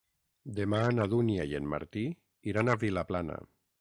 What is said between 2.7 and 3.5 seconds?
a Vilaplana.